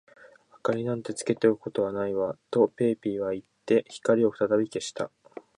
[0.67, 5.11] 「明りなんかつけておくことはないわ」と、ペーピーはいって、光をふたたび消した。